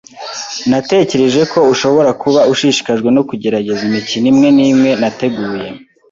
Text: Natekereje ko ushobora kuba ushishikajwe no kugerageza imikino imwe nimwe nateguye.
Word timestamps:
Natekereje 0.69 1.41
ko 1.51 1.59
ushobora 1.73 2.09
kuba 2.21 2.41
ushishikajwe 2.53 3.09
no 3.15 3.21
kugerageza 3.29 3.81
imikino 3.89 4.25
imwe 4.31 4.49
nimwe 4.57 4.91
nateguye. 5.01 5.67